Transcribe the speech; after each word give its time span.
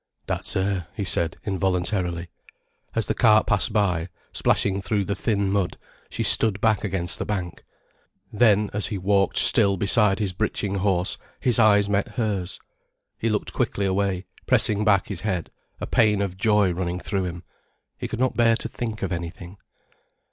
"That's 0.25 0.55
her," 0.55 0.87
he 0.97 1.05
said 1.05 1.37
involuntarily. 1.45 2.29
As 2.95 3.05
the 3.05 3.13
cart 3.13 3.45
passed 3.45 3.71
by, 3.71 4.09
splashing 4.33 4.81
through 4.81 5.03
the 5.03 5.13
thin 5.13 5.51
mud, 5.51 5.77
she 6.09 6.23
stood 6.23 6.59
back 6.59 6.83
against 6.83 7.19
the 7.19 7.23
bank. 7.25 7.63
Then, 8.33 8.71
as 8.73 8.87
he 8.87 8.97
walked 8.97 9.37
still 9.37 9.77
beside 9.77 10.17
his 10.17 10.33
britching 10.33 10.73
horse, 10.77 11.19
his 11.39 11.59
eyes 11.59 11.87
met 11.87 12.15
hers. 12.17 12.59
He 13.19 13.29
looked 13.29 13.53
quickly 13.53 13.85
away, 13.85 14.25
pressing 14.47 14.83
back 14.83 15.07
his 15.07 15.21
head, 15.21 15.51
a 15.79 15.85
pain 15.85 16.23
of 16.23 16.35
joy 16.35 16.73
running 16.73 16.99
through 16.99 17.25
him. 17.25 17.43
He 17.99 18.07
could 18.07 18.19
not 18.19 18.35
bear 18.35 18.55
to 18.55 18.67
think 18.67 19.03
of 19.03 19.11
anything. 19.11 19.57